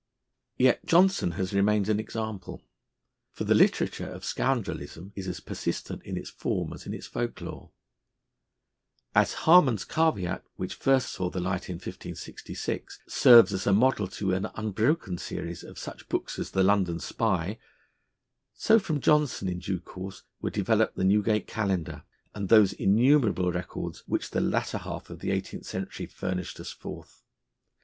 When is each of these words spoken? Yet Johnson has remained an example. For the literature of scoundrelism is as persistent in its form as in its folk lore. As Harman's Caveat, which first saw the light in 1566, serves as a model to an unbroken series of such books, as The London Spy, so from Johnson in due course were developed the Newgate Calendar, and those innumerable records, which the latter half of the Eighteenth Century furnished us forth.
Yet 0.57 0.83
Johnson 0.87 1.33
has 1.33 1.53
remained 1.53 1.87
an 1.87 1.99
example. 1.99 2.63
For 3.33 3.43
the 3.43 3.53
literature 3.53 4.09
of 4.09 4.23
scoundrelism 4.23 5.11
is 5.15 5.27
as 5.27 5.39
persistent 5.39 6.01
in 6.01 6.17
its 6.17 6.31
form 6.31 6.73
as 6.73 6.87
in 6.87 6.93
its 6.95 7.05
folk 7.05 7.39
lore. 7.39 7.69
As 9.13 9.33
Harman's 9.45 9.85
Caveat, 9.85 10.43
which 10.55 10.73
first 10.73 11.11
saw 11.11 11.29
the 11.29 11.39
light 11.39 11.69
in 11.69 11.75
1566, 11.75 13.01
serves 13.07 13.53
as 13.53 13.67
a 13.67 13.73
model 13.73 14.07
to 14.07 14.33
an 14.33 14.47
unbroken 14.55 15.19
series 15.19 15.63
of 15.63 15.77
such 15.77 16.09
books, 16.09 16.39
as 16.39 16.49
The 16.49 16.63
London 16.63 16.99
Spy, 16.99 17.59
so 18.55 18.79
from 18.79 19.01
Johnson 19.01 19.47
in 19.47 19.59
due 19.59 19.79
course 19.79 20.23
were 20.41 20.49
developed 20.49 20.95
the 20.95 21.03
Newgate 21.03 21.45
Calendar, 21.45 22.01
and 22.33 22.49
those 22.49 22.73
innumerable 22.73 23.51
records, 23.51 23.99
which 24.07 24.31
the 24.31 24.41
latter 24.41 24.79
half 24.79 25.11
of 25.11 25.19
the 25.19 25.29
Eighteenth 25.29 25.67
Century 25.67 26.07
furnished 26.07 26.59
us 26.59 26.71
forth. 26.71 27.21